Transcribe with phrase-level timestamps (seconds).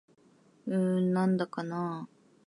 [0.65, 2.13] うーん、なんだかなぁ